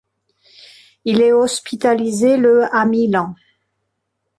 Il 1.05 1.21
est 1.21 1.31
hospitalisé 1.31 2.35
le 2.35 2.63
à 2.75 2.85
Milan. 2.87 3.35